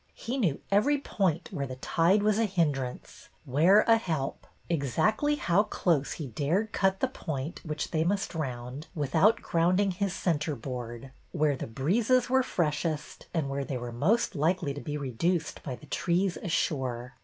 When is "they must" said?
7.91-8.33